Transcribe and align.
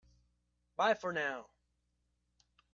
Bye 0.77 0.95
for 0.95 1.13
now! 1.13 1.51